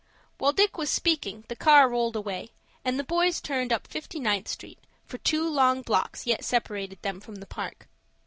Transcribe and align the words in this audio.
While 0.39 0.51
Dick 0.53 0.79
was 0.79 0.89
speaking, 0.89 1.43
the 1.47 1.55
car 1.55 1.87
rolled 1.87 2.15
away, 2.15 2.49
and 2.83 2.97
the 2.97 3.03
boys 3.03 3.39
turned 3.39 3.71
up 3.71 3.85
Fifty 3.85 4.19
ninth 4.19 4.47
Street, 4.47 4.79
for 5.05 5.19
two 5.19 5.47
long 5.47 5.83
blocks 5.83 6.25
yet 6.25 6.43
separated 6.43 6.99
them 7.03 7.19
from 7.19 7.35
the 7.35 7.45
Park. 7.45 7.87